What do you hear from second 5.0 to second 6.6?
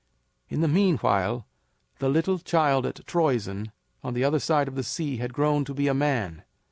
had grown to be a man.